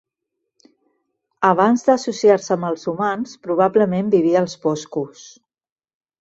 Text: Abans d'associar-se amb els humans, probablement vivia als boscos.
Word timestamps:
Abans 1.49 1.85
d'associar-se 1.89 2.55
amb 2.55 2.67
els 2.71 2.87
humans, 2.93 3.35
probablement 3.45 4.11
vivia 4.17 4.41
als 4.43 4.57
boscos. 4.65 5.29